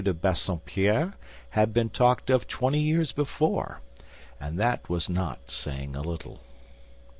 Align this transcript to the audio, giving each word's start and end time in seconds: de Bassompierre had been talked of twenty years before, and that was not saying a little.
de 0.03 0.15
Bassompierre 0.15 1.13
had 1.51 1.71
been 1.75 1.87
talked 1.87 2.31
of 2.31 2.47
twenty 2.47 2.79
years 2.79 3.11
before, 3.11 3.81
and 4.39 4.57
that 4.57 4.89
was 4.89 5.11
not 5.11 5.51
saying 5.51 5.95
a 5.95 6.01
little. 6.01 6.41